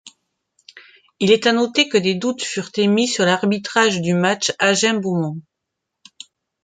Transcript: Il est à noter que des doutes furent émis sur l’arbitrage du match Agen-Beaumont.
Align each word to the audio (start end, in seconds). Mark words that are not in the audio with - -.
Il 1.19 1.29
est 1.31 1.45
à 1.45 1.51
noter 1.53 1.87
que 1.87 1.99
des 1.99 2.15
doutes 2.15 2.41
furent 2.41 2.71
émis 2.77 3.07
sur 3.07 3.23
l’arbitrage 3.23 4.01
du 4.01 4.15
match 4.15 4.51
Agen-Beaumont. 4.57 5.39